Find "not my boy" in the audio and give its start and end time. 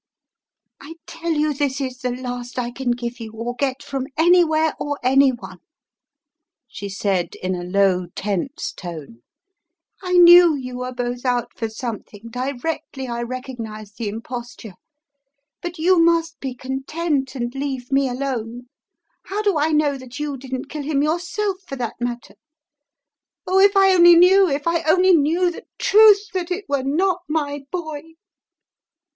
26.81-28.15